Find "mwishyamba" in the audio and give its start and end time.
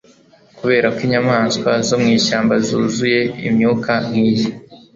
2.01-2.53